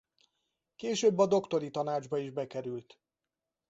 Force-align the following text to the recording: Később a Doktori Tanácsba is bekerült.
Később 0.75 1.17
a 1.17 1.27
Doktori 1.27 1.69
Tanácsba 1.69 2.17
is 2.17 2.29
bekerült. 2.29 2.99